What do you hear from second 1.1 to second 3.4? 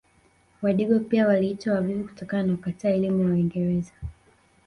waliitwa wavivu kutokana kukataa elimu ya